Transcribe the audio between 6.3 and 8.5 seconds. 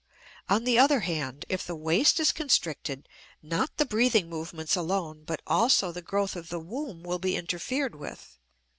of the womb will be interfered with.